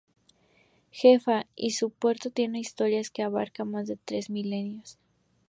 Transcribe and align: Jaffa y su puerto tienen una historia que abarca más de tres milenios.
Jaffa 0.91 1.45
y 1.55 1.69
su 1.73 1.91
puerto 1.91 2.31
tienen 2.31 2.53
una 2.53 2.59
historia 2.59 2.99
que 3.13 3.21
abarca 3.21 3.65
más 3.65 3.85
de 3.87 3.97
tres 4.03 4.31
milenios. 4.31 4.97